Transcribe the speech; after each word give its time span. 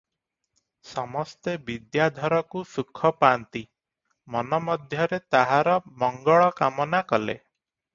ସମସ୍ତେ 0.91 1.53
ବିଦ୍ୟାଧରକୁ 1.67 2.63
ସୁଖ 2.71 3.13
ପାନ୍ତି, 3.21 3.63
ମନ 4.37 4.63
ମଧ୍ୟରେ 4.73 5.25
ତାହାର 5.39 5.81
ମଂଗଳକାମନା 6.05 7.09
କଲେ। 7.15 7.43